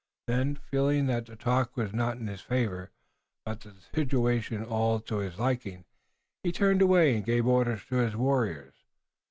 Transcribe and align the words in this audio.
Then, 0.25 0.55
feeling 0.55 1.05
that 1.05 1.27
the 1.27 1.35
talk 1.35 1.77
was 1.77 1.93
not 1.93 2.17
in 2.17 2.25
his 2.25 2.41
favor, 2.41 2.89
but 3.45 3.59
that 3.59 3.75
the 3.75 3.81
situation 4.01 4.61
was 4.61 4.67
all 4.67 4.99
to 5.01 5.17
his 5.19 5.37
liking, 5.37 5.85
he 6.41 6.51
turned 6.51 6.81
away 6.81 7.15
and 7.15 7.23
gave 7.23 7.45
orders 7.45 7.85
to 7.85 7.97
his 7.97 8.15
warriors. 8.15 8.73